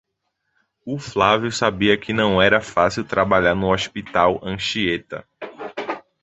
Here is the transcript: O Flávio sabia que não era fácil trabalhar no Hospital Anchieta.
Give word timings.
O 0.83 0.97
Flávio 0.97 1.51
sabia 1.51 1.95
que 1.95 2.11
não 2.11 2.41
era 2.41 2.59
fácil 2.59 3.03
trabalhar 3.03 3.53
no 3.53 3.71
Hospital 3.71 4.39
Anchieta. 4.43 5.23